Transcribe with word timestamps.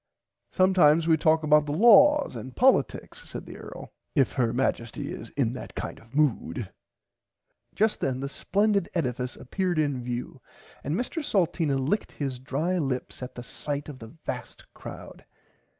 Sometimes 0.49 1.07
we 1.07 1.15
talk 1.15 1.43
about 1.43 1.67
the 1.67 1.71
laws 1.73 2.35
and 2.35 2.55
politics 2.55 3.29
said 3.29 3.45
the 3.45 3.57
earl 3.57 3.93
if 4.15 4.31
Her 4.33 4.51
Majesty 4.51 5.11
is 5.11 5.29
in 5.37 5.53
that 5.53 5.75
kind 5.75 5.99
of 5.99 6.11
a 6.11 6.15
mood. 6.17 6.71
Just 7.75 7.99
then 7.99 8.19
the 8.19 8.27
splendid 8.27 8.89
edifice 8.95 9.35
appeared 9.35 9.77
in 9.77 10.03
view 10.03 10.41
and 10.83 10.95
Mr 10.95 11.23
Salteena 11.23 11.77
licked 11.77 12.13
his 12.13 12.39
dry 12.39 12.79
lips 12.79 13.21
at 13.21 13.45
sight 13.45 13.89
of 13.89 13.99
the 13.99 14.07
vast 14.25 14.65
crowd. 14.73 15.23